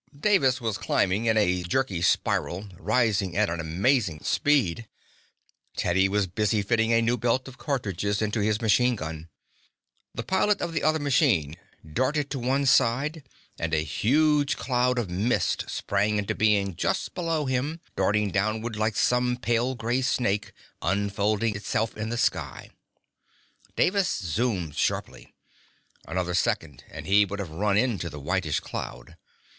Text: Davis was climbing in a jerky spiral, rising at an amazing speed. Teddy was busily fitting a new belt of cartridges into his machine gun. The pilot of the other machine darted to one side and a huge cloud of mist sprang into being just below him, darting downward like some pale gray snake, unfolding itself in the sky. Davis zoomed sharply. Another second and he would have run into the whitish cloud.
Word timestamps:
Davis 0.19 0.59
was 0.59 0.79
climbing 0.79 1.25
in 1.25 1.37
a 1.37 1.61
jerky 1.61 2.01
spiral, 2.01 2.65
rising 2.79 3.37
at 3.37 3.51
an 3.51 3.59
amazing 3.59 4.19
speed. 4.23 4.87
Teddy 5.77 6.09
was 6.09 6.25
busily 6.25 6.63
fitting 6.63 6.91
a 6.91 7.03
new 7.03 7.15
belt 7.17 7.47
of 7.47 7.59
cartridges 7.59 8.19
into 8.19 8.39
his 8.39 8.63
machine 8.63 8.95
gun. 8.95 9.29
The 10.15 10.23
pilot 10.23 10.59
of 10.59 10.73
the 10.73 10.81
other 10.81 10.97
machine 10.97 11.55
darted 11.87 12.31
to 12.31 12.39
one 12.39 12.65
side 12.65 13.21
and 13.59 13.75
a 13.75 13.83
huge 13.83 14.57
cloud 14.57 14.97
of 14.97 15.07
mist 15.07 15.69
sprang 15.69 16.17
into 16.17 16.33
being 16.33 16.75
just 16.75 17.13
below 17.13 17.45
him, 17.45 17.79
darting 17.95 18.31
downward 18.31 18.75
like 18.75 18.95
some 18.95 19.37
pale 19.37 19.75
gray 19.75 20.01
snake, 20.01 20.51
unfolding 20.81 21.55
itself 21.55 21.95
in 21.95 22.09
the 22.09 22.17
sky. 22.17 22.71
Davis 23.75 24.09
zoomed 24.09 24.75
sharply. 24.75 25.31
Another 26.07 26.33
second 26.33 26.85
and 26.89 27.05
he 27.05 27.23
would 27.23 27.37
have 27.37 27.51
run 27.51 27.77
into 27.77 28.09
the 28.09 28.19
whitish 28.19 28.61
cloud. 28.61 29.15